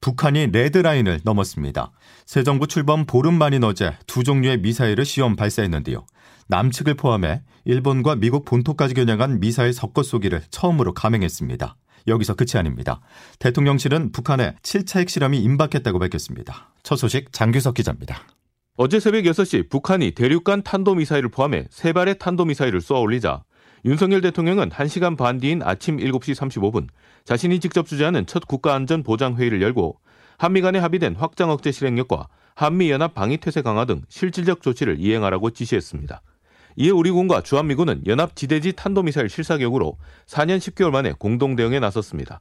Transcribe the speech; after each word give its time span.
북한이 0.00 0.48
레드라인을 0.48 1.20
넘었습니다. 1.24 1.92
새 2.24 2.42
정부 2.42 2.66
출범 2.66 3.04
보름 3.04 3.34
만인 3.34 3.64
어제 3.64 3.96
두 4.06 4.22
종류의 4.22 4.58
미사일을 4.58 5.04
시험 5.04 5.36
발사했는데요. 5.36 6.06
남측을 6.48 6.94
포함해 6.94 7.42
일본과 7.64 8.16
미국 8.16 8.44
본토까지 8.44 8.94
겨냥한 8.94 9.40
미사일 9.40 9.72
섞어 9.72 10.02
쏘기를 10.02 10.42
처음으로 10.50 10.94
감행했습니다. 10.94 11.76
여기서 12.06 12.34
끝이 12.34 12.52
아닙니다. 12.54 13.00
대통령실은 13.38 14.12
북한의 14.12 14.54
7차 14.62 15.00
핵실험이 15.00 15.38
임박했다고 15.40 15.98
밝혔습니다. 15.98 16.72
첫 16.82 16.96
소식 16.96 17.32
장규석 17.32 17.74
기자입니다. 17.74 18.22
어제 18.76 19.00
새벽 19.00 19.24
6시 19.24 19.68
북한이 19.68 20.12
대륙간 20.12 20.62
탄도미사일을 20.62 21.30
포함해 21.30 21.66
세 21.70 21.92
발의 21.92 22.18
탄도미사일을 22.20 22.80
쏘아 22.80 23.00
올리자 23.00 23.42
윤석열 23.84 24.20
대통령은 24.20 24.70
1시간 24.70 25.16
반 25.16 25.38
뒤인 25.38 25.62
아침 25.62 25.98
7시 25.98 26.34
35분 26.34 26.88
자신이 27.24 27.60
직접 27.60 27.86
주재하는 27.86 28.26
첫 28.26 28.46
국가안전보장회의를 28.46 29.62
열고 29.62 30.00
한미 30.36 30.60
간에 30.60 30.78
합의된 30.78 31.14
확장 31.16 31.50
억제 31.50 31.70
실행력과 31.70 32.28
한미연합 32.54 33.14
방위태세 33.14 33.62
강화 33.62 33.84
등 33.84 34.02
실질적 34.08 34.62
조치를 34.62 34.96
이행하라고 34.98 35.50
지시했습니다. 35.50 36.22
이에 36.76 36.90
우리 36.90 37.10
군과 37.10 37.42
주한미군은 37.42 38.02
연합 38.06 38.34
지대지 38.36 38.72
탄도미사일 38.72 39.28
실사격으로 39.28 39.96
4년 40.26 40.58
10개월 40.58 40.90
만에 40.90 41.12
공동 41.18 41.56
대응에 41.56 41.80
나섰습니다. 41.80 42.40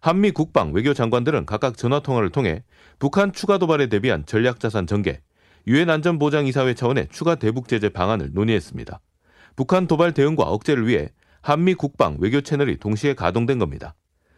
한미 0.00 0.30
국방 0.30 0.72
외교 0.72 0.94
장관들은 0.94 1.46
각각 1.46 1.76
전화 1.76 2.00
통화를 2.00 2.30
통해 2.30 2.62
북한 2.98 3.32
추가 3.32 3.58
도발에 3.58 3.88
대비한 3.88 4.24
전략 4.24 4.58
자산 4.58 4.86
전개, 4.86 5.20
유엔 5.66 5.90
안전보장이사회 5.90 6.74
차원의 6.74 7.08
추가 7.10 7.34
대북 7.34 7.68
제재 7.68 7.90
방안을 7.90 8.30
논의했습니다. 8.32 9.00
북한 9.56 9.86
도발 9.86 10.12
대응과 10.12 10.44
억제를 10.44 10.86
위해 10.86 11.10
한미 11.42 11.74
국방 11.74 12.16
외교 12.18 12.40
채널이 12.40 12.78
동시에 12.78 13.14
가동된 13.14 13.58
겁니다. 13.58 13.94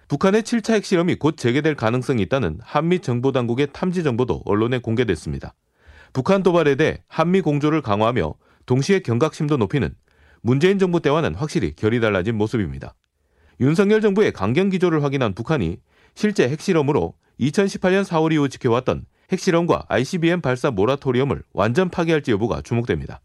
북한의 0.09 0.43
7차 0.43 0.75
핵실험이 0.75 1.15
곧 1.15 1.37
재개될 1.37 1.75
가능성이 1.75 2.23
있다는 2.23 2.59
한미 2.63 3.01
정보 3.01 3.33
당국의 3.33 3.69
탐지 3.73 4.03
정보도 4.03 4.43
언론에 4.45 4.79
공개됐습니다. 4.79 5.55
북한 6.13 6.43
도발에 6.43 6.75
대해 6.75 7.03
한미 7.09 7.41
공조를 7.41 7.81
강화하며 7.81 8.35
동시에 8.67 9.01
경각심도 9.01 9.57
높이는 9.57 9.95
문재인 10.43 10.79
정부 10.79 11.01
때와는 11.01 11.35
확실히 11.35 11.75
결이 11.75 12.01
달라진 12.01 12.37
모습입니다. 12.37 12.95
윤석열 13.61 14.01
정부의 14.01 14.33
강경 14.33 14.69
기조를 14.71 15.03
확인한 15.03 15.35
북한이 15.35 15.79
실제 16.15 16.49
핵실험으로 16.49 17.15
2018년 17.41 18.05
4월 18.05 18.33
이후 18.33 18.49
지켜왔던 18.49 19.07
핵실험과 19.31 19.87
ICBM 19.89 20.43
발사 20.43 20.71
모라토리엄을 20.71 21.43
완전 21.53 21.89
파기할지 21.89 22.33
여부가 22.33 22.61
주목됩니다. 22.61 23.21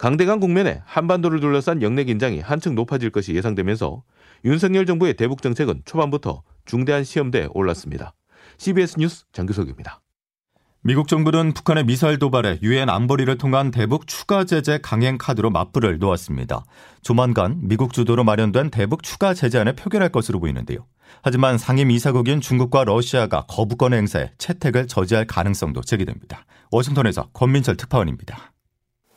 강대강 0.00 0.40
국면에 0.40 0.80
한반도를 0.86 1.40
둘러싼 1.40 1.82
영내 1.82 2.04
긴장이 2.04 2.40
한층 2.40 2.74
높아질 2.74 3.10
것이 3.10 3.34
예상되면서 3.34 4.02
윤석열 4.46 4.86
정부의 4.86 5.12
대북 5.12 5.42
정책은 5.42 5.82
초반부터 5.84 6.42
중대한 6.64 7.04
시험대에 7.04 7.48
올랐습니다. 7.52 8.14
CBS 8.56 8.94
뉴스 8.98 9.26
장규석입니다. 9.32 10.00
미국 10.80 11.06
정부는 11.06 11.52
북한의 11.52 11.84
미사일 11.84 12.18
도발에 12.18 12.60
유엔 12.62 12.88
안보리를 12.88 13.36
통한 13.36 13.70
대북 13.70 14.06
추가 14.06 14.44
제재 14.44 14.78
강행 14.82 15.18
카드로 15.18 15.50
맞불을 15.50 15.98
놓았습니다. 15.98 16.64
조만간 17.02 17.58
미국 17.60 17.92
주도로 17.92 18.24
마련된 18.24 18.70
대북 18.70 19.02
추가 19.02 19.34
제재안을 19.34 19.74
표결할 19.76 20.08
것으로 20.08 20.40
보이는데요. 20.40 20.86
하지만 21.20 21.58
상임 21.58 21.90
이사국인 21.90 22.40
중국과 22.40 22.84
러시아가 22.84 23.44
거부권 23.46 23.92
행사에 23.92 24.30
채택을 24.38 24.86
저지할 24.86 25.26
가능성도 25.26 25.82
제기됩니다. 25.82 26.46
워싱턴에서 26.70 27.28
권민철 27.34 27.76
특파원입니다. 27.76 28.50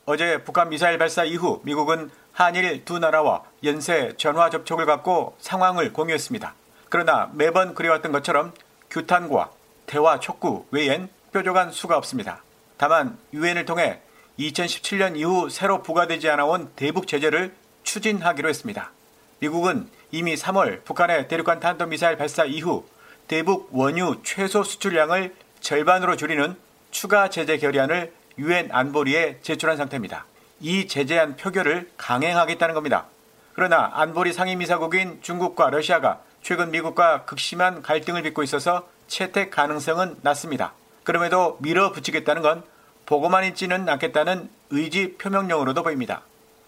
어제 0.06 0.44
북한 0.44 0.68
미사일 0.68 0.98
발사 0.98 1.24
이후 1.24 1.62
미국은 1.64 2.10
한일 2.32 2.84
두 2.84 2.98
나라와 2.98 3.42
연쇄 3.64 4.12
전화 4.18 4.50
접촉을 4.50 4.84
갖고 4.84 5.34
상황을 5.38 5.94
공유했습니다. 5.94 6.54
그러나 6.90 7.30
매번 7.32 7.74
그래왔던 7.74 8.12
것처럼 8.12 8.52
규탄과 8.90 9.50
대화 9.86 10.20
촉구 10.20 10.66
외엔 10.72 11.08
뾰족한 11.32 11.70
수가 11.70 11.96
없습니다. 11.96 12.42
다만 12.76 13.16
유엔을 13.32 13.64
통해 13.64 14.00
2017년 14.38 15.16
이후 15.16 15.48
새로 15.48 15.82
부과되지 15.82 16.28
않아온 16.28 16.70
대북 16.76 17.06
제재를 17.06 17.54
추진하기로 17.82 18.46
했습니다. 18.46 18.90
미국은 19.38 19.88
이미 20.10 20.34
3월 20.34 20.84
북한의 20.84 21.28
대륙간 21.28 21.60
탄도미사일 21.60 22.18
발사 22.18 22.44
이후 22.44 22.84
대북 23.26 23.70
원유 23.72 24.20
최소 24.22 24.64
수출량을 24.64 25.34
절반으로 25.60 26.16
줄이는 26.16 26.56
추가 26.90 27.30
제재 27.30 27.56
결의안을 27.56 28.12
유엔 28.38 28.68
안보리에 28.72 29.38
제출한 29.42 29.76
상태입니다. 29.76 30.26
이 30.60 30.86
제재안 30.86 31.36
표결을 31.36 31.90
강행하겠다는 31.96 32.74
겁니다. 32.74 33.06
그러나 33.54 33.90
안보리 33.94 34.32
상임이사국인 34.32 35.20
중국과 35.22 35.70
러시아가 35.70 36.20
최근 36.42 36.70
미국과 36.70 37.24
극심한 37.24 37.82
갈등을 37.82 38.22
빚고 38.22 38.42
있어서 38.42 38.88
채택 39.06 39.50
가능성은 39.50 40.16
낮습니다. 40.22 40.72
그럼에도 41.04 41.56
밀어붙이겠다는 41.60 42.42
건 42.42 42.62
보고만 43.06 43.44
있지는 43.44 43.88
않겠다는 43.88 44.48
의지 44.70 45.16
표명령으로도 45.18 45.82
보입니다. 45.82 46.22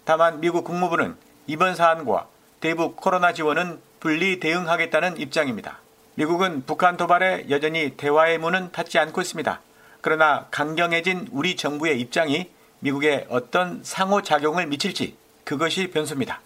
다만 0.05 0.39
미국 0.39 0.63
국무부는 0.63 1.15
이번 1.47 1.75
사안과 1.75 2.27
대북 2.59 2.95
코로나 2.95 3.33
지원은 3.33 3.79
분리 3.99 4.39
대응하겠다는 4.39 5.17
입장입니다. 5.17 5.79
미국은 6.15 6.63
북한 6.65 6.97
도발에 6.97 7.47
여전히 7.49 7.95
대화의 7.97 8.37
문은 8.37 8.71
닫지 8.71 8.97
않고 8.99 9.21
있습니다. 9.21 9.61
그러나 10.07 10.45
강경해진 10.51 11.27
우리 11.33 11.57
정부의 11.57 11.99
입장이 11.99 12.49
미국에 12.79 13.27
어떤 13.27 13.83
상호작용을 13.83 14.65
미칠지 14.67 15.17
그것이 15.43 15.91
변수입니다. 15.91 16.39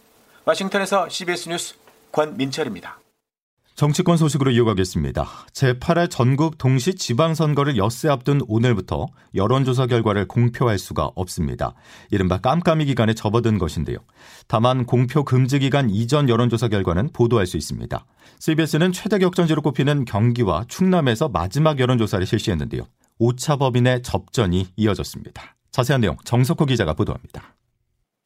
워싱턴에서 0.45 1.07
CBS 1.09 1.49
뉴스 1.49 1.75
권민철입니다. 2.11 2.99
정치권 3.75 4.17
소식으로 4.17 4.49
이어가겠습니다. 4.49 5.27
제8회 5.53 6.09
전국 6.09 6.57
동시 6.57 6.95
지방선거를 6.95 7.77
엿새 7.77 8.09
앞둔 8.09 8.41
오늘부터 8.47 9.05
여론조사 9.35 9.85
결과를 9.85 10.27
공표할 10.27 10.79
수가 10.79 11.11
없습니다. 11.13 11.75
이른바 12.09 12.39
깜깜이 12.39 12.85
기간에 12.85 13.13
접어든 13.13 13.59
것인데요. 13.59 13.99
다만 14.47 14.87
공표 14.87 15.23
금지 15.23 15.59
기간 15.59 15.91
이전 15.91 16.29
여론조사 16.29 16.67
결과는 16.69 17.11
보도할 17.13 17.45
수 17.45 17.57
있습니다. 17.57 18.05
CBS는 18.39 18.91
최대 18.91 19.19
격전지로 19.19 19.61
꼽히는 19.61 20.05
경기와 20.05 20.65
충남에서 20.67 21.29
마지막 21.29 21.79
여론조사를 21.79 22.25
실시했는데요. 22.25 22.87
오차법인의 23.21 24.01
접전이 24.01 24.69
이어졌습니다. 24.75 25.55
자세한 25.69 26.01
내용 26.01 26.17
정석호 26.25 26.65
기자가 26.65 26.95
보도합니다. 26.95 27.55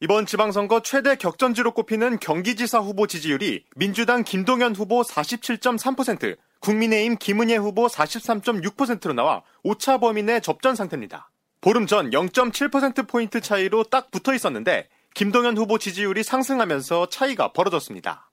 이번 0.00 0.24
지방선거 0.24 0.80
최대 0.82 1.16
격전지로 1.16 1.72
꼽히는 1.72 2.18
경기지사 2.18 2.78
후보 2.78 3.06
지지율이 3.06 3.64
민주당 3.76 4.24
김동연 4.24 4.74
후보 4.74 5.02
47.3%, 5.02 6.36
국민의힘 6.60 7.18
김은혜 7.18 7.56
후보 7.56 7.86
43.6%로 7.86 9.12
나와 9.12 9.42
오차 9.62 9.98
범인의 9.98 10.40
접전 10.40 10.74
상태입니다. 10.74 11.30
보름 11.60 11.86
전 11.86 12.10
0.7%포인트 12.10 13.40
차이로 13.40 13.84
딱 13.84 14.10
붙어 14.10 14.34
있었는데 14.34 14.88
김동연 15.14 15.58
후보 15.58 15.78
지지율이 15.78 16.22
상승하면서 16.22 17.10
차이가 17.10 17.52
벌어졌습니다. 17.52 18.25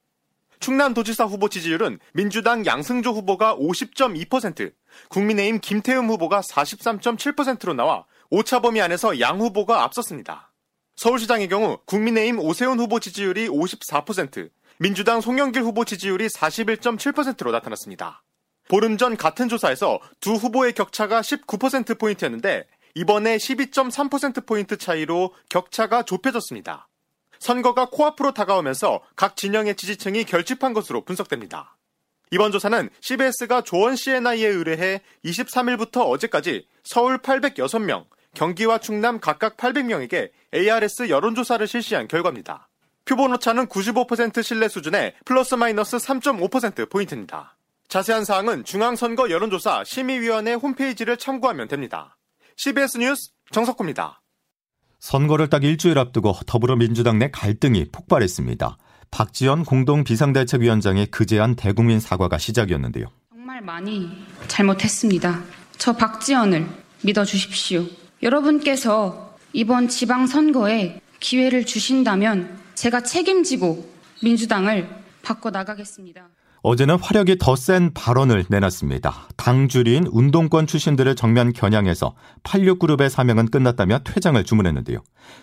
충남도지사 0.64 1.26
후보 1.26 1.50
지지율은 1.50 2.00
민주당 2.14 2.66
양승조 2.66 3.12
후보가 3.12 3.58
50.2%, 3.58 4.72
국민의힘 5.10 5.60
김태흠 5.60 6.08
후보가 6.08 6.40
43.7%로 6.40 7.74
나와 7.74 8.06
오차 8.30 8.62
범위 8.62 8.80
안에서 8.80 9.20
양 9.20 9.42
후보가 9.42 9.84
앞섰습니다. 9.84 10.54
서울시장의 10.96 11.50
경우 11.50 11.80
국민의힘 11.86 12.40
오세훈 12.40 12.80
후보 12.80 13.02
지지율이 13.02 13.50
54%, 13.50 14.50
민주당 14.78 15.20
송영길 15.20 15.62
후보 15.64 15.84
지지율이 15.84 16.28
41.7%로 16.28 17.52
나타났습니다. 17.52 18.24
보름 18.70 18.98
전 18.98 19.18
같은 19.18 19.50
조사에서 19.50 20.00
두 20.22 20.36
후보의 20.36 20.72
격차가 20.72 21.20
19%포인트였는데 21.20 22.68
이번에 22.96 23.36
12.3%포인트 23.36 24.78
차이로 24.78 25.34
격차가 25.50 26.04
좁혀졌습니다. 26.04 26.88
선거가 27.44 27.90
코앞으로 27.90 28.34
다가오면서 28.34 29.02
각 29.18 29.36
진영의 29.36 29.76
지지층이 29.76 30.24
결집한 30.24 30.72
것으로 30.72 31.04
분석됩니다. 31.04 31.76
이번 32.32 32.54
조사는 32.54 32.90
CBS가 33.02 33.62
조원 33.64 33.98
CNI에 33.98 34.48
의뢰해 34.48 35.02
23일부터 35.26 36.10
어제까지 36.10 36.66
서울 36.86 37.18
806명, 37.18 38.06
경기와 38.34 38.78
충남 38.78 39.20
각각 39.20 39.58
800명에게 39.58 40.32
ARS 40.54 41.10
여론조사를 41.10 41.68
실시한 41.68 42.08
결과입니다. 42.08 42.70
표본 43.04 43.34
오차는 43.34 43.68
95% 43.68 44.42
신뢰 44.42 44.70
수준의 44.70 45.14
플러스 45.26 45.56
마이너스 45.56 45.98
3.5%포인트입니다. 45.98 47.58
자세한 47.90 48.24
사항은 48.24 48.64
중앙선거 48.64 49.30
여론조사 49.30 49.84
심의위원회 49.84 50.54
홈페이지를 50.54 51.18
참고하면 51.18 51.68
됩니다. 51.68 52.16
CBS 52.56 53.00
뉴스 53.00 53.32
정석구입니다. 53.52 54.23
선거를 55.04 55.50
딱 55.50 55.66
일주일 55.66 56.00
앞두고 56.00 56.34
더불어민주당 56.48 57.20
내 57.20 57.30
갈등이 57.30 57.88
폭발했습니다. 57.92 58.78
박지원 59.12 59.66
공동 59.66 60.06
비상대책위원장의 60.06 61.08
그제한 61.08 61.58
대국민 61.58 62.00
사과가 62.00 62.38
시작이었는데요. 62.38 63.08
정말 63.30 63.60
많이 63.60 64.10
잘못했습니다. 64.48 65.44
저 65.78 65.92
박지원을 65.98 66.66
믿어주십시오. 67.04 67.86
여러분께서 68.24 69.36
이번 69.52 69.90
지방선거에 69.90 71.02
기회를 71.20 71.66
주신다면 71.66 72.58
제가 72.74 73.04
책임지고 73.04 73.86
민주당을 74.24 74.88
바꿔나가겠습니다. 75.22 76.30
어제는 76.66 76.98
화력이 76.98 77.38
더 77.40 77.56
센 77.58 77.92
발언을 77.94 78.46
내놨습니다. 78.50 79.14
당주리인 79.36 80.06
운동권 80.10 80.66
출신들을 80.66 81.14
정면 81.16 81.52
겨냥해서 81.52 82.16
86그룹의 82.44 83.10
사명은 83.10 83.48
끝났다며 83.48 84.00
퇴장을 84.06 84.42
주문했는데요. 84.44 85.00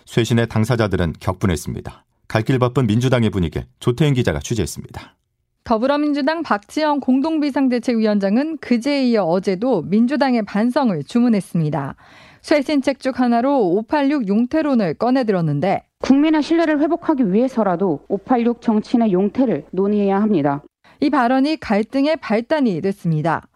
쇄신의 0.07 0.49
당사자들은 0.49 1.13
격분했습니다. 1.19 2.05
갈 2.27 2.43
길 2.43 2.57
바쁜 2.59 2.87
민주당의 2.87 3.29
분위기 3.29 3.61
조태인 3.79 4.15
기자가 4.15 4.39
취재했습니다. 4.39 5.15
더불어민주당 5.63 6.41
박지영 6.41 7.01
공동비상대책위원장은 7.01 8.57
그제에 8.57 9.03
이어 9.09 9.23
어제도 9.23 9.83
민주당의 9.83 10.43
반성을 10.43 11.03
주문했습니다. 11.03 11.95
쇄신책 12.41 12.99
중 12.99 13.11
하나로 13.15 13.59
586 13.73 14.27
용태론을 14.27 14.95
꺼내들었는데 14.95 15.83
국민의 16.01 16.41
신뢰를 16.41 16.79
회복하기 16.79 17.31
위해서라도 17.31 17.99
586 18.09 18.61
정치인의 18.61 19.11
용태를 19.13 19.65
논의해야 19.71 20.19
합니다. 20.19 20.63
이 21.01 21.09
발언이 21.09 21.57
갈등의 21.57 22.17
발단이 22.17 22.79
됐습니다. 22.81 23.47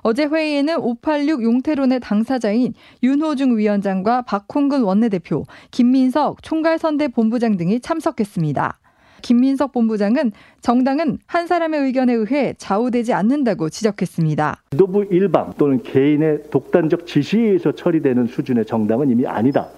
어제 0.00 0.24
회의에는 0.24 0.78
586 0.78 1.42
용태론의 1.42 2.00
당사자인 2.00 2.72
윤호중 3.02 3.56
위원장과 3.58 4.22
박홍근 4.22 4.82
원내대표, 4.82 5.44
김민석 5.70 6.42
총괄선대 6.42 7.08
본부장 7.08 7.58
등이 7.58 7.80
참석했습니다. 7.80 8.78
김민석 9.20 9.72
본부장은 9.72 10.32
정당은 10.60 11.18
한 11.26 11.46
사람의 11.46 11.80
의견에 11.80 12.14
의해 12.14 12.54
좌우되지 12.56 13.12
않는다고 13.12 13.68
지적했습니다. 13.68 14.62
지도부 14.70 15.04
일방 15.10 15.52
또는 15.58 15.82
개인의 15.82 16.44
독단적 16.50 17.06
지시에 17.06 17.40
의해서 17.40 17.72
처리되는 17.72 18.26
수준의 18.26 18.64
정당은 18.64 19.10
이미 19.10 19.26
아니다. 19.26 19.68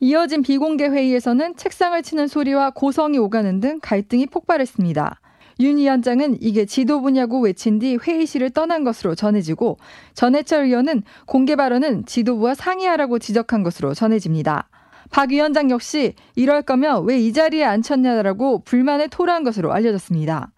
이어진 0.00 0.42
비공개 0.42 0.88
회의에서는 0.88 1.56
책상을 1.56 2.02
치는 2.02 2.26
소리와 2.26 2.70
고성이 2.70 3.18
오가는 3.18 3.60
등 3.60 3.78
갈등이 3.80 4.26
폭발했습니다. 4.26 5.20
윤 5.60 5.76
위원장은 5.78 6.38
이게 6.40 6.64
지도부냐고 6.64 7.40
외친 7.40 7.78
뒤 7.78 7.96
회의실을 7.96 8.50
떠난 8.50 8.84
것으로 8.84 9.14
전해지고 9.14 9.78
전해철 10.14 10.64
의원은 10.64 11.02
공개 11.26 11.56
발언은 11.56 12.06
지도부와 12.06 12.54
상의하라고 12.54 13.18
지적한 13.18 13.62
것으로 13.62 13.94
전해집니다. 13.94 14.68
박 15.10 15.30
위원장 15.30 15.70
역시 15.70 16.14
이럴 16.34 16.62
거면 16.62 17.04
왜 17.04 17.18
이 17.18 17.32
자리에 17.32 17.64
앉혔냐라고 17.64 18.60
불만을 18.64 19.08
토로한 19.08 19.44
것으로 19.44 19.72
알려졌습니다. 19.72 20.50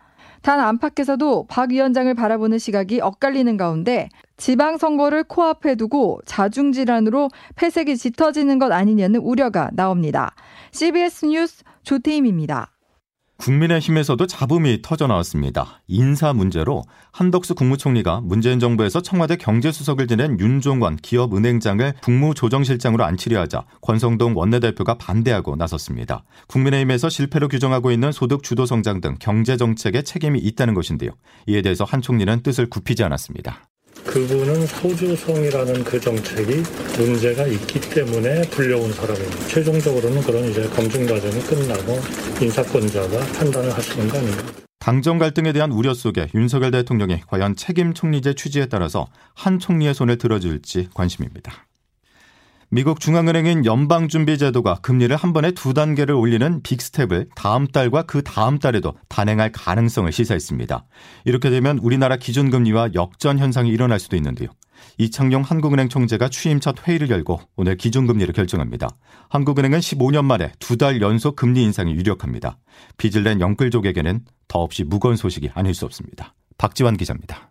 단 0.43 0.61
안팎에서도 0.61 1.47
박 1.49 1.73
위원장을 1.73 2.13
바라보는 2.15 2.59
시각이 2.59 3.01
엇갈리는 3.01 3.57
가운데 3.57 4.09
지방선거를 4.37 5.25
코앞에 5.25 5.75
두고 5.75 6.21
자중질환으로 6.25 7.31
폐색이 7.57 7.97
짙어지는 7.97 8.59
것 8.59 8.71
아니냐는 8.71 9.21
우려가 9.21 9.71
나옵니다. 9.73 10.35
CBS 10.71 11.27
뉴스 11.27 11.65
조태임입니다. 11.83 12.76
국민의힘에서도 13.39 14.27
잡음이 14.27 14.81
터져 14.83 15.07
나왔습니다. 15.07 15.83
인사 15.87 16.33
문제로 16.33 16.83
한덕수 17.13 17.55
국무총리가 17.55 18.21
문재인 18.23 18.59
정부에서 18.59 19.03
청와대 19.03 19.37
경제수석을 19.37 20.07
지낸 20.07 20.39
윤종원 20.41 20.97
기업은행장을 20.97 21.95
국무조정실장으로 22.03 23.05
안치려 23.05 23.41
하자 23.41 23.65
권성동 23.83 24.37
원내대표가 24.37 24.95
반대하고 24.99 25.57
나섰습니다. 25.57 26.25
국민의힘에서 26.49 27.09
실패로 27.09 27.49
규정하고 27.49 27.91
있는 27.91 28.13
소득 28.13 28.43
주도 28.43 28.67
성장 28.67 29.01
등 29.01 29.17
경제 29.21 29.57
정책에 29.57 30.03
책임이 30.03 30.39
있다는 30.39 30.75
것인데요. 30.75 31.11
이에 31.47 31.63
대해서 31.63 31.85
한 31.85 32.03
총리는 32.03 32.43
뜻을 32.43 32.71
굽히지 32.71 33.05
않았습니다. 33.05 33.69
그분은 34.05 34.67
소주성이라는 34.67 35.85
그 35.85 36.01
정책이 36.01 36.63
문제가 36.99 37.47
있기 37.47 37.81
때문에 37.81 38.43
불려온 38.51 38.93
사람입니다. 38.93 39.47
최종적으로는 39.49 40.23
그런 40.23 40.45
이제 40.45 40.69
검증 40.69 41.07
과정이 41.07 41.41
끝나고 41.41 42.01
인사권자가 42.41 43.19
판단을 43.39 43.73
하시는 43.73 44.09
거 44.09 44.19
아닙니까? 44.19 44.53
당정 44.79 45.19
갈등에 45.19 45.53
대한 45.53 45.73
우려 45.73 45.95
속에 45.95 46.29
윤석열 46.35 46.71
대통령이 46.71 47.23
과연 47.27 47.57
책임 47.57 47.93
총리제 47.93 48.35
취지에 48.35 48.67
따라서 48.67 49.09
한 49.35 49.59
총리의 49.59 49.95
손을 49.95 50.17
들어줄지 50.17 50.91
관심입니다. 50.95 51.66
미국 52.69 52.99
중앙은행인 52.99 53.65
연방준비제도가 53.65 54.77
금리를 54.83 55.15
한 55.15 55.33
번에 55.33 55.53
두 55.53 55.73
단계를 55.73 56.15
올리는 56.15 56.63
빅스텝을 56.63 57.29
다음 57.37 57.69
달과 57.69 58.03
그 58.03 58.23
다음 58.23 58.59
달에도 58.59 58.95
단행할 59.09 59.53
가능성을 59.53 60.11
시사했습니다. 60.11 60.85
이렇게 61.25 61.51
되면 61.51 61.79
우리나라 61.79 62.17
기준금리와 62.17 62.91
역전 62.95 63.39
현상이 63.39 63.71
일어날 63.71 64.01
수도 64.01 64.17
있는데요. 64.17 64.49
이창용 64.99 65.43
한국은행 65.43 65.89
총재가 65.89 66.29
취임 66.29 66.59
첫 66.61 66.87
회의를 66.87 67.09
열고 67.09 67.41
오늘 67.55 67.77
기준금리를 67.77 68.33
결정합니다. 68.35 68.89
한국은행은 69.31 69.79
15년 69.79 70.25
만에 70.25 70.53
두 70.59 70.77
달 70.77 71.01
연속 71.01 71.37
금리 71.37 71.63
인상이 71.63 71.93
유력합니다. 71.95 72.59
빚을 72.99 73.23
낸 73.23 73.41
영끌족에게는 73.41 74.21
더없이 74.49 74.85
무거운 74.85 75.17
소식이 75.17 75.51
아닐 75.55 75.73
수 75.73 75.85
없습니다. 75.87 76.35
박지환 76.59 76.97
기자입니다. 76.97 77.51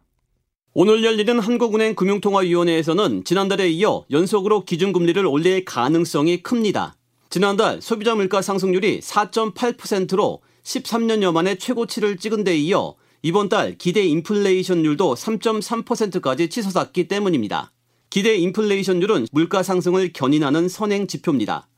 오늘 0.77 1.05
열리는 1.05 1.39
한국은행 1.39 1.95
금융통화위원회에서는 1.95 3.23
지난달에 3.23 3.69
이어 3.69 4.03
연속으로 4.11 4.65
기준금리를 4.65 5.25
올릴 5.25 5.63
가능성이 5.63 6.43
큽니다. 6.43 6.97
지난달 7.29 7.81
소비자 7.81 8.13
물가 8.13 8.41
상승률이 8.41 8.99
4.8%로 8.99 10.41
13년여 10.63 11.31
만에 11.31 11.55
최고치를 11.55 12.17
찍은 12.17 12.43
데 12.43 12.57
이어 12.57 12.95
이번 13.21 13.47
달 13.47 13.77
기대 13.77 14.03
인플레이션율도 14.03 15.15
3.3%까지 15.15 16.49
치솟았기 16.49 17.07
때문입니다. 17.07 17.71
기대 18.09 18.35
인플레이션율은 18.35 19.27
물가 19.31 19.63
상승을 19.63 20.11
견인하는 20.11 20.67
선행 20.67 21.07
지표입니다. 21.07 21.69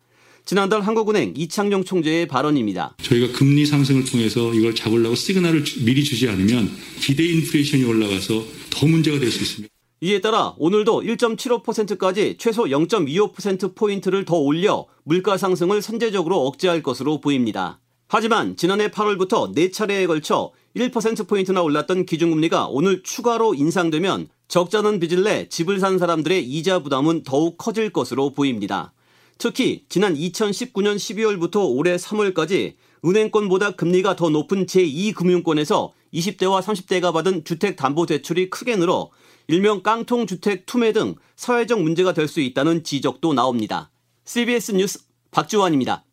지난달 0.47 0.79
한국은행 0.79 1.33
이창용 1.35 1.83
총재의 1.83 2.25
발언입니다. 2.29 2.95
저희가 3.03 3.37
금리 3.37 3.65
상승을 3.65 4.05
통해서 4.05 4.53
이걸 4.53 4.73
잡으려고 4.73 5.13
시그널을 5.13 5.65
미리 5.83 6.05
주지 6.05 6.29
않으면 6.29 6.71
기대 7.01 7.25
인플레이션이 7.25 7.83
올라가서 7.83 8.45
더 8.69 8.87
문제가 8.87 9.19
될 9.19 9.29
수 9.29 9.43
있습니다. 9.43 9.67
이에 9.99 10.21
따라 10.21 10.53
오늘도 10.57 11.01
1.75%까지 11.01 12.37
최소 12.39 12.63
0.25%포인트를 12.63 14.23
더 14.23 14.37
올려 14.37 14.85
물가 15.03 15.35
상승을 15.37 15.81
선제적으로 15.81 16.45
억제할 16.47 16.81
것으로 16.81 17.19
보입니다. 17.19 17.81
하지만 18.07 18.55
지난해 18.55 18.87
8월부터 18.87 19.53
4차례에 19.53 20.07
걸쳐 20.07 20.53
1%포인트나 20.77 21.61
올랐던 21.61 22.05
기준금리가 22.05 22.67
오늘 22.67 23.03
추가로 23.03 23.53
인상되면 23.53 24.29
적자는 24.47 25.01
빚을 25.01 25.23
내 25.23 25.49
집을 25.49 25.81
산 25.81 25.97
사람들의 25.97 26.41
이자 26.45 26.79
부담은 26.79 27.23
더욱 27.23 27.57
커질 27.57 27.89
것으로 27.89 28.29
보입니다. 28.29 28.93
특히 29.37 29.85
지난 29.89 30.15
2019년 30.15 30.95
12월부터 30.95 31.69
올해 31.69 31.95
3월까지 31.95 32.75
은행권보다 33.05 33.71
금리가 33.71 34.15
더 34.15 34.29
높은 34.29 34.65
제2금융권에서 34.65 35.91
20대와 36.13 36.61
30대가 36.61 37.13
받은 37.13 37.43
주택담보대출이 37.43 38.49
크게 38.49 38.75
늘어 38.75 39.09
일명 39.47 39.83
깡통주택 39.83 40.65
투매 40.65 40.91
등 40.91 41.15
사회적 41.35 41.81
문제가 41.81 42.13
될 42.13 42.27
수 42.27 42.41
있다는 42.41 42.83
지적도 42.83 43.33
나옵니다. 43.33 43.91
CBS 44.25 44.71
뉴스 44.71 44.99
박주환입니다. 45.31 46.06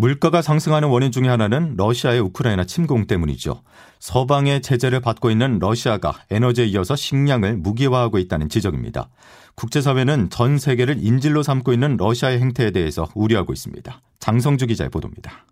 물가가 0.00 0.40
상승하는 0.40 0.88
원인 0.88 1.12
중의 1.12 1.28
하나는 1.28 1.74
러시아의 1.76 2.20
우크라이나 2.20 2.64
침공 2.64 3.06
때문이죠. 3.06 3.62
서방의 3.98 4.62
제재를 4.62 5.00
받고 5.00 5.30
있는 5.30 5.58
러시아가 5.58 6.14
에너지에 6.30 6.64
이어서 6.68 6.96
식량을 6.96 7.58
무기화하고 7.58 8.18
있다는 8.18 8.48
지적입니다. 8.48 9.10
국제사회는 9.56 10.30
전 10.30 10.56
세계를 10.56 11.04
인질로 11.04 11.42
삼고 11.42 11.74
있는 11.74 11.98
러시아의 11.98 12.40
행태에 12.40 12.70
대해서 12.70 13.10
우려하고 13.14 13.52
있습니다. 13.52 14.00
장성주 14.20 14.68
기자의 14.68 14.88
보도입니다. 14.88 15.44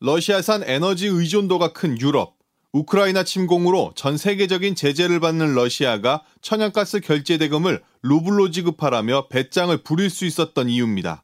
러시아산 0.00 0.62
에너지 0.64 1.06
의존도가 1.06 1.74
큰 1.74 2.00
유럽, 2.00 2.36
우크라이나 2.72 3.22
침공으로 3.22 3.92
전 3.96 4.16
세계적인 4.16 4.76
제재를 4.76 5.20
받는 5.20 5.54
러시아가 5.54 6.22
천연가스 6.40 7.00
결제 7.00 7.36
대금을 7.36 7.82
루블로 8.02 8.50
지급하라며 8.50 9.28
배짱을 9.28 9.82
부릴 9.82 10.08
수 10.08 10.24
있었던 10.24 10.70
이유입니다. 10.70 11.23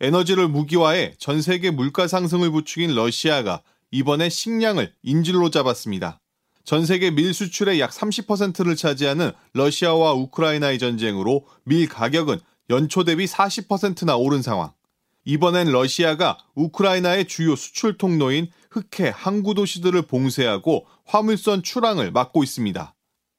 에너지를 0.00 0.48
무기화해 0.48 1.14
전 1.18 1.40
세계 1.40 1.70
물가 1.70 2.06
상승을 2.06 2.50
부추긴 2.50 2.94
러시아가 2.94 3.62
이번에 3.90 4.28
식량을 4.28 4.92
인질로 5.02 5.50
잡았습니다. 5.50 6.20
전 6.64 6.84
세계 6.84 7.10
밀 7.10 7.32
수출의 7.32 7.80
약 7.80 7.92
30%를 7.92 8.76
차지하는 8.76 9.32
러시아와 9.54 10.12
우크라이나의 10.14 10.78
전쟁으로 10.78 11.46
밀 11.64 11.88
가격은 11.88 12.40
연초 12.68 13.04
대비 13.04 13.24
40%나 13.24 14.16
오른 14.16 14.42
상황. 14.42 14.72
이번엔 15.24 15.68
러시아가 15.68 16.38
우크라이나의 16.54 17.26
주요 17.26 17.56
수출 17.56 17.96
통로인 17.96 18.48
흑해 18.70 19.12
항구 19.14 19.54
도시들을 19.54 20.02
봉쇄하고 20.02 20.86
화물선 21.04 21.62
출항을 21.62 22.10
막고 22.10 22.42
있습니다. 22.42 22.94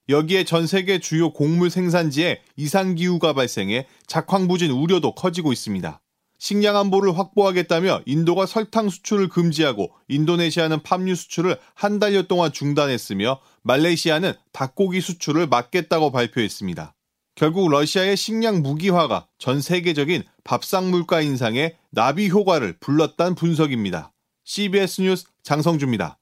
여기에 0.08 0.44
전 0.44 0.66
세계 0.66 0.98
주요 0.98 1.32
곡물 1.32 1.70
생산지에 1.70 2.40
이상 2.56 2.94
기후가 2.94 3.34
발생해 3.34 3.86
작황부진 4.06 4.70
우려도 4.70 5.14
커지고 5.14 5.52
있습니다. 5.52 6.00
식량 6.38 6.76
안보를 6.76 7.18
확보하겠다며 7.18 8.02
인도가 8.06 8.46
설탕 8.46 8.88
수출을 8.88 9.28
금지하고 9.28 9.92
인도네시아는 10.08 10.82
팜유 10.82 11.16
수출을 11.16 11.58
한 11.74 11.98
달여 11.98 12.22
동안 12.22 12.52
중단했으며 12.52 13.40
말레이시아는 13.62 14.34
닭고기 14.52 15.00
수출을 15.00 15.48
막겠다고 15.48 16.12
발표했습니다. 16.12 16.94
결국 17.34 17.68
러시아의 17.70 18.16
식량 18.16 18.62
무기화가 18.62 19.28
전 19.38 19.60
세계적인 19.60 20.24
밥상 20.44 20.90
물가 20.90 21.20
인상에 21.20 21.76
나비 21.90 22.30
효과를 22.30 22.78
불렀다는 22.80 23.34
분석입니다. 23.34 24.12
CBS 24.44 25.02
뉴스 25.02 25.26
장성주입니다. 25.42 26.18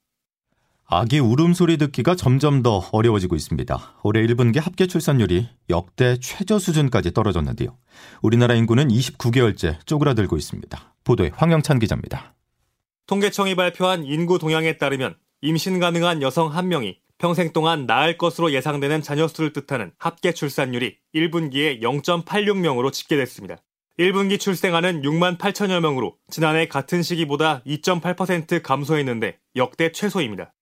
아기 0.89 1.19
울음소리 1.19 1.77
듣기가 1.77 2.15
점점 2.15 2.63
더 2.63 2.81
어려워지고 2.93 3.35
있습니다. 3.35 3.95
올해 4.03 4.25
1분기 4.25 4.61
합계 4.61 4.87
출산율이 4.87 5.49
역대 5.69 6.17
최저 6.21 6.59
수준까지 6.59 7.11
떨어졌는데요. 7.11 7.77
우리나라 8.21 8.55
인구는 8.55 8.87
29개월째 8.87 9.85
쪼그라들고 9.85 10.37
있습니다. 10.37 10.95
보도에 11.03 11.31
황영찬 11.35 11.79
기자입니다. 11.79 12.35
통계청이 13.05 13.55
발표한 13.55 14.05
인구 14.05 14.39
동향에 14.39 14.77
따르면 14.77 15.17
임신 15.41 15.81
가능한 15.81 16.21
여성 16.21 16.49
1명이 16.51 16.95
평생 17.17 17.51
동안 17.51 17.85
낳을 17.85 18.17
것으로 18.17 18.53
예상되는 18.53 19.01
자녀 19.01 19.27
수를 19.27 19.51
뜻하는 19.51 19.91
합계 19.97 20.31
출산율이 20.31 20.95
1분기에 21.13 21.81
0.86명으로 21.81 22.93
집계됐습니다. 22.93 23.57
1분기 23.99 24.39
출생아는 24.39 25.01
6만 25.01 25.37
8천여 25.37 25.81
명으로 25.81 26.15
지난해 26.29 26.67
같은 26.67 27.01
시기보다 27.01 27.61
2.8% 27.65 28.61
감소했는데 28.61 29.39
역대 29.57 29.91
최소입니다. 29.91 30.53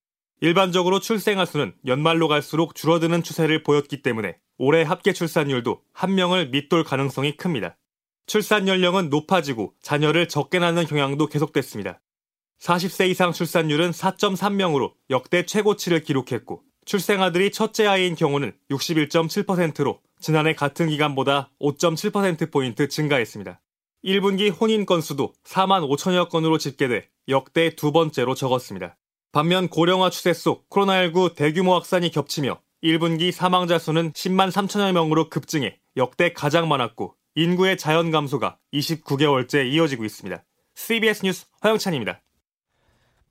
일반적으로 0.42 1.00
출생아 1.00 1.46
수는 1.46 1.74
연말로 1.86 2.28
갈수록 2.28 2.76
줄어드는 2.76 3.24
추세를 3.24 3.64
보였기 3.64 4.02
때문에 4.02 4.38
올해 4.58 4.84
합계 4.84 5.14
출산율도 5.14 5.82
한 5.94 6.16
명을 6.16 6.50
밑돌 6.50 6.84
가능성이 6.84 7.38
큽니다. 7.38 7.78
출산 8.28 8.68
연령은 8.68 9.10
높아지고 9.10 9.74
자녀를 9.82 10.28
적게 10.28 10.60
낳는 10.60 10.86
경향도 10.86 11.28
계속됐습니다. 11.28 12.02
40세 12.60 13.10
이상 13.10 13.32
출산율은 13.32 13.92
4.3명으로 13.92 14.94
역대 15.10 15.46
최고치를 15.46 16.02
기록했고 16.02 16.64
출생아들이 16.86 17.52
첫째 17.52 17.88
아이인 17.88 18.16
경우는 18.16 18.54
61.7%로 18.70 20.00
지난해 20.20 20.54
같은 20.54 20.88
기간보다 20.90 21.52
5.7%포인트 21.60 22.88
증가했습니다. 22.88 23.62
1분기 24.04 24.54
혼인 24.60 24.86
건수도 24.86 25.34
4만 25.44 25.88
5천여 25.90 26.30
건으로 26.30 26.58
집계돼 26.58 27.10
역대 27.28 27.76
두 27.76 27.92
번째로 27.92 28.36
적었습니다. 28.36 28.98
반면 29.36 29.68
고령화 29.68 30.12
추세 30.12 30.32
속 30.32 30.70
코로나19 30.70 31.36
대규모 31.36 31.74
확산이 31.74 32.10
겹치며 32.10 32.58
1분기 32.82 33.34
사망자 33.34 33.78
수는 33.78 34.14
10만 34.14 34.50
3천여 34.50 34.94
명으로 34.94 35.28
급증해 35.28 35.78
역대 35.98 36.32
가장 36.32 36.70
많았고 36.70 37.16
인구의 37.36 37.78
자연 37.78 38.12
감소가 38.12 38.60
29개월째 38.74 39.70
이어지고 39.70 40.06
있습니다. 40.06 40.42
CBS 40.76 41.26
뉴스 41.26 41.48
허영찬입니다. 41.66 42.22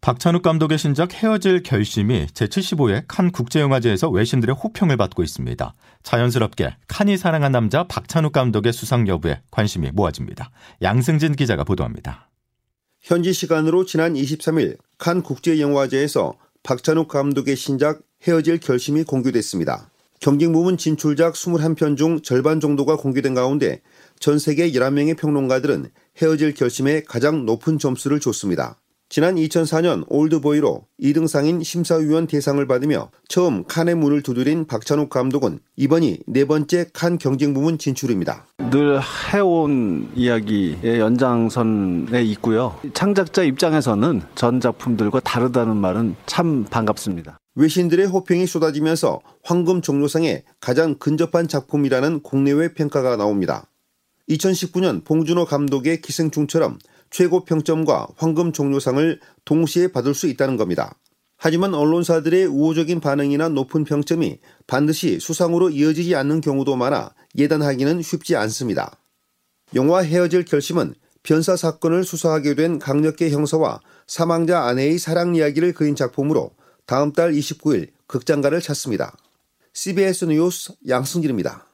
박찬욱 0.03 0.43
감독의 0.43 0.77
신작 0.77 1.15
헤어질 1.15 1.63
결심이 1.63 2.27
제75회 2.27 3.05
칸 3.09 3.33
국제영화제에서 3.33 4.11
외신들의 4.11 4.57
호평을 4.57 4.99
받고 4.99 5.23
있습니다. 5.23 5.73
자연스럽게 6.03 6.77
칸이 6.87 7.17
사랑한 7.17 7.51
남자 7.51 7.85
박찬욱 7.85 8.33
감독의 8.33 8.75
수상 8.75 9.09
여부에 9.09 9.41
관심이 9.51 9.91
모아집니다. 9.91 10.51
양승진 10.83 11.35
기자가 11.35 11.65
보도합니다. 11.65 12.29
현지 13.05 13.35
시간으로 13.35 13.85
지난 13.85 14.15
23일 14.15 14.79
칸 14.97 15.23
국제영화제에서 15.23 16.39
박찬욱 16.63 17.09
감독의 17.09 17.55
신작 17.55 18.01
헤어질 18.23 18.61
결심이 18.61 19.05
공개됐습니다. 19.05 19.91
경쟁 20.21 20.53
부문 20.53 20.79
진출작 20.79 21.35
21편 21.35 21.99
중 21.99 22.23
절반 22.23 22.61
정도가 22.61 22.97
공개된 22.97 23.35
가운데 23.35 23.83
전 24.21 24.39
세계 24.39 24.73
11명의 24.73 25.19
평론가들은 25.19 25.91
헤어질 26.17 26.55
결심에 26.55 27.03
가장 27.03 27.45
높은 27.45 27.79
점수를 27.79 28.21
줬습니다. 28.21 28.81
지난 29.15 29.37
2004년 29.37 30.03
올드보이로 30.09 30.89
2등상인 31.01 31.63
심사위원 31.63 32.27
대상을 32.27 32.67
받으며 32.67 33.13
처음 33.29 33.63
칸의 33.63 33.95
문을 33.95 34.23
두드린 34.25 34.67
박찬욱 34.67 35.09
감독은 35.09 35.61
이번이 35.77 36.19
네 36.27 36.45
번째 36.45 36.87
칸 36.93 37.17
경쟁 37.19 37.55
부문 37.55 37.79
진출입니다. 37.79 38.49
늘 38.73 38.99
해온 39.33 40.11
이야기의 40.17 40.99
연장선에 40.99 42.25
있고요. 42.25 42.77
창작자 42.93 43.45
입장에서는 43.45 44.23
전 44.35 44.59
작품들과 44.59 45.21
다르다는 45.21 45.77
말은 45.77 46.17
참 46.27 46.65
반갑습니다. 46.65 47.39
외신들의 47.55 48.07
호평이 48.07 48.49
쏟아지면서 48.49 49.21
황금 49.45 49.81
종료상에 49.81 50.43
가장 50.59 50.97
근접한 50.97 51.47
작품이라는 51.47 52.25
국내외 52.25 52.75
평가가 52.75 53.15
나옵니다. 53.15 53.71
2019년 54.29 55.05
봉준호 55.05 55.45
감독의 55.45 56.01
기생충처럼 56.01 56.79
최고 57.15 57.45
평점과 57.45 58.09
황금 58.17 58.53
종료상을 58.53 59.21
동시에 59.45 59.93
받을 59.93 60.15
수 60.15 60.27
있다는 60.27 60.57
겁니다. 60.57 60.99
하지만 61.37 61.73
언론사들의 61.73 62.47
우호적인 62.47 62.99
반응이나 62.99 63.51
높은 63.51 63.85
평점이 63.85 64.41
반드시 64.67 65.21
수상으로 65.21 65.71
이어지지 65.71 66.17
않는 66.17 66.41
경우도 66.41 66.75
많아 66.75 67.15
예단하기는 67.39 68.03
쉽지 68.03 68.35
않습니다. 68.35 68.99
영화 69.77 70.01
헤어질 70.01 70.45
결심은 70.45 70.95
변사 71.23 71.55
사건을 71.55 72.03
수사하게 72.03 72.57
된 72.57 72.81
강력계 72.81 73.31
형사와 73.31 73.81
사망자 74.09 74.63
아내의 74.63 74.99
사랑 74.99 75.37
이야기를 75.37 75.73
그린 75.73 75.95
작품으로 75.95 76.51
다음 76.85 77.13
달 77.13 77.31
29일 77.31 77.91
극장가를 78.09 78.61
찾습니다. 78.61 79.17
CBS 79.73 80.25
뉴스 80.25 80.73
양승길입니다. 80.89 81.74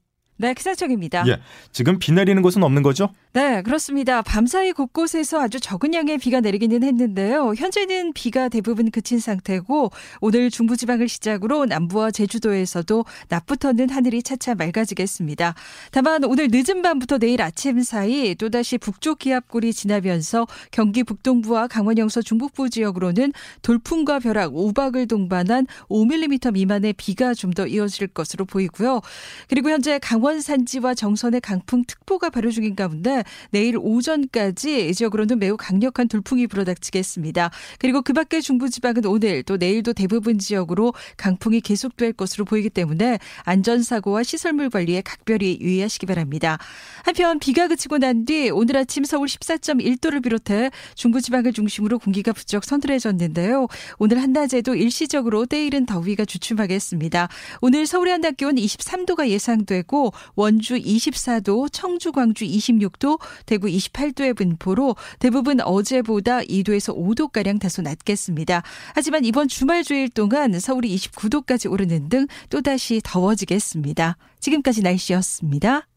네, 0.41 0.55
기상청입니다. 0.55 1.23
예, 1.27 1.39
지금 1.71 1.99
비 1.99 2.11
내리는 2.11 2.41
곳은 2.41 2.63
없는 2.63 2.81
거죠? 2.81 3.09
네, 3.33 3.61
그렇습니다. 3.61 4.23
밤사이 4.23 4.71
곳곳에서 4.71 5.39
아주 5.39 5.59
적은 5.59 5.93
양의 5.93 6.17
비가 6.17 6.41
내리기는 6.41 6.81
했는데요. 6.83 7.53
현재는 7.55 8.13
비가 8.13 8.49
대부분 8.49 8.89
그친 8.89 9.19
상태고 9.19 9.91
오늘 10.19 10.49
중부지방을 10.49 11.07
시작으로 11.07 11.65
남부와 11.65 12.09
제주도에서도 12.09 13.05
낮부터는 13.29 13.89
하늘이 13.91 14.23
차차 14.23 14.55
맑아지겠습니다. 14.55 15.53
다만 15.91 16.23
오늘 16.23 16.47
늦은 16.51 16.81
밤부터 16.81 17.19
내일 17.19 17.43
아침 17.43 17.83
사이 17.83 18.33
또다시 18.33 18.79
북쪽 18.79 19.19
기압골이 19.19 19.71
지나면서 19.73 20.47
경기 20.71 21.03
북동부와 21.03 21.67
강원 21.67 21.99
영서 21.99 22.23
중북부 22.23 22.71
지역으로는 22.71 23.31
돌풍과 23.61 24.19
벼락, 24.19 24.55
우박을 24.57 25.07
동반한 25.07 25.67
5mm 25.89 26.53
미만의 26.53 26.93
비가 26.93 27.35
좀 27.35 27.51
더 27.51 27.67
이어질 27.67 28.07
것으로 28.07 28.45
보이고요. 28.45 29.01
그리고 29.49 29.69
현재 29.69 29.99
강원 29.99 30.30
산지와 30.39 30.93
정선의 30.93 31.41
강풍특보가 31.41 32.29
발효 32.29 32.51
중인 32.51 32.75
가운데 32.75 33.23
내일 33.49 33.75
오전까지 33.77 34.93
지역으로는 34.93 35.39
매우 35.39 35.57
강력한 35.57 36.07
돌풍이 36.07 36.47
불어닥치겠습니다. 36.47 37.51
그리고 37.79 38.01
그 38.01 38.13
밖에 38.13 38.39
중부지방은 38.39 39.05
오늘 39.05 39.43
또 39.43 39.57
내일도 39.57 39.91
대부분 39.91 40.39
지역으로 40.39 40.93
강풍이 41.17 41.59
계속될 41.59 42.13
것으로 42.13 42.45
보이기 42.45 42.69
때문에 42.69 43.19
안전사고와 43.43 44.23
시설물 44.23 44.69
관리에 44.69 45.01
각별히 45.01 45.57
유의하시기 45.59 46.05
바랍니다. 46.05 46.57
한편 47.03 47.39
비가 47.39 47.67
그치고 47.67 47.97
난 47.97 48.21
뒤 48.25 48.49
오늘 48.51 48.77
아침 48.77 49.03
서울 49.03 49.27
14.1도를 49.27 50.23
비롯해 50.23 50.69
중부지방을 50.95 51.53
중심으로 51.53 51.99
공기가 51.99 52.31
부쩍 52.33 52.63
서늘해졌는데요. 52.63 53.67
오늘 53.97 54.21
한낮에도 54.21 54.75
일시적으로 54.75 55.45
때이른 55.45 55.85
더위가 55.85 56.25
주춤하겠습니다. 56.25 57.29
오늘 57.61 57.87
서울의 57.87 58.11
한낮 58.13 58.37
기온 58.37 58.55
23도가 58.55 59.27
예상되고 59.29 60.10
원주 60.35 60.75
24도, 60.75 61.69
청주, 61.71 62.11
광주 62.11 62.45
26도, 62.45 63.19
대구 63.45 63.67
28도의 63.67 64.35
분포로 64.35 64.95
대부분 65.19 65.61
어제보다 65.61 66.39
2도에서 66.39 66.95
5도 66.95 67.31
가량 67.31 67.59
다소 67.59 67.81
낮겠습니다. 67.81 68.63
하지만 68.95 69.25
이번 69.25 69.47
주말 69.47 69.83
주일 69.83 70.09
동안 70.09 70.59
서울이 70.59 70.95
29도까지 70.95 71.71
오르는 71.71 72.09
등 72.09 72.27
또다시 72.49 73.01
더워지겠습니다. 73.03 74.17
지금까지 74.39 74.81
날씨였습니다. 74.81 75.90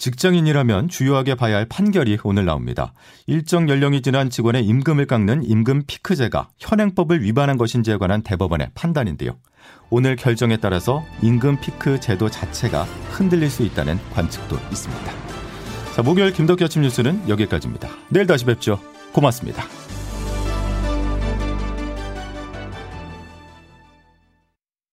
직장인이라면 0.00 0.88
주요하게 0.88 1.34
봐야 1.34 1.56
할 1.56 1.66
판결이 1.66 2.18
오늘 2.24 2.46
나옵니다. 2.46 2.94
일정 3.26 3.68
연령이 3.68 4.00
지난 4.00 4.30
직원의 4.30 4.64
임금을 4.64 5.06
깎는 5.06 5.44
임금 5.44 5.84
피크제가 5.86 6.48
현행법을 6.58 7.22
위반한 7.22 7.58
것인지에 7.58 7.98
관한 7.98 8.22
대법원의 8.22 8.70
판단인데요. 8.74 9.36
오늘 9.90 10.16
결정에 10.16 10.56
따라서 10.56 11.04
임금 11.22 11.60
피크 11.60 12.00
제도 12.00 12.30
자체가 12.30 12.84
흔들릴 13.10 13.50
수 13.50 13.62
있다는 13.62 13.98
관측도 14.14 14.56
있습니다. 14.72 15.12
자, 15.94 16.02
목요일 16.02 16.32
김덕기 16.32 16.64
아침 16.64 16.80
뉴스는 16.82 17.28
여기까지입니다. 17.28 17.88
내일 18.08 18.26
다시 18.26 18.46
뵙죠. 18.46 18.80
고맙습니다. 19.12 19.64